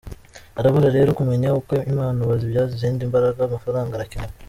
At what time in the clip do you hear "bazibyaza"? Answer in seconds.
2.29-2.71